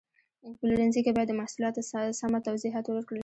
په 0.41 0.47
پلورنځي 0.59 0.99
کې 1.05 1.11
باید 1.15 1.27
د 1.29 1.33
محصولاتو 1.41 1.81
سمه 2.19 2.39
توضیحات 2.47 2.85
ورکړل 2.87 3.17
شي. 3.19 3.19